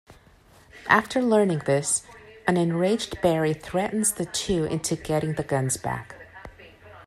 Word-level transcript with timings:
After 0.89 1.21
learning 1.21 1.59
this, 1.67 2.01
an 2.47 2.57
enraged 2.57 3.21
Barry 3.21 3.53
threatens 3.53 4.13
the 4.13 4.25
two 4.25 4.63
into 4.63 4.95
getting 4.95 5.35
the 5.35 5.43
guns 5.43 5.77
back. 5.77 6.15